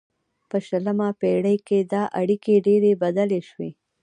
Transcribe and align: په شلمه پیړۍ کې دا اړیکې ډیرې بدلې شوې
په 0.49 0.57
شلمه 0.67 1.09
پیړۍ 1.19 1.57
کې 1.67 1.79
دا 1.93 2.03
اړیکې 2.19 2.53
ډیرې 2.67 2.91
بدلې 3.03 3.41
شوې 3.49 3.69